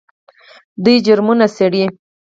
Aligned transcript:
دوی 0.83 0.95
جرمونه 1.05 1.45
څیړي. 1.55 1.83